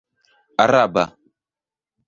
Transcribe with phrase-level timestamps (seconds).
[0.65, 1.05] araba